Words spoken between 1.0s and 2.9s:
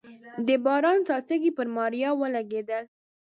څاڅکي پر ماريا ولګېدل.